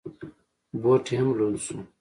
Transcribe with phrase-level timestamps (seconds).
[0.81, 1.77] بوټ یې هم لوند شو.